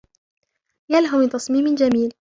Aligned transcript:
يا 0.91 0.99
له 1.03 1.11
من 1.19 1.29
تصميمٍ 1.35 1.65
جميل! 1.81 2.11